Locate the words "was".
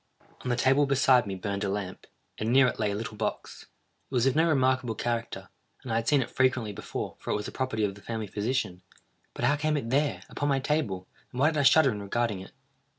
4.15-4.25, 7.35-7.45